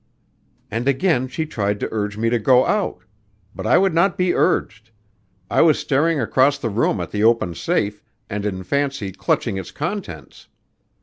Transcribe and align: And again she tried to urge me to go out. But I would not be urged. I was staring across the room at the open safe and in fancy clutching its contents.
And 0.71 0.87
again 0.87 1.27
she 1.27 1.45
tried 1.45 1.79
to 1.79 1.87
urge 1.91 2.17
me 2.17 2.31
to 2.31 2.39
go 2.39 2.65
out. 2.65 3.03
But 3.53 3.67
I 3.67 3.77
would 3.77 3.93
not 3.93 4.17
be 4.17 4.33
urged. 4.33 4.89
I 5.47 5.61
was 5.61 5.77
staring 5.77 6.19
across 6.19 6.57
the 6.57 6.69
room 6.71 6.99
at 6.99 7.11
the 7.11 7.23
open 7.23 7.53
safe 7.53 8.01
and 8.27 8.43
in 8.43 8.63
fancy 8.63 9.11
clutching 9.11 9.57
its 9.57 9.69
contents. 9.69 10.47